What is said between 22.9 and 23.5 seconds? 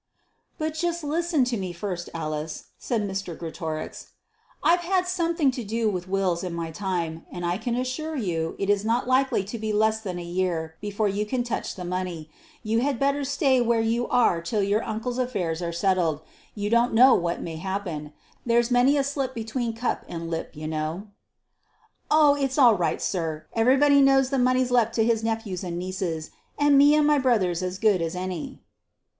sir.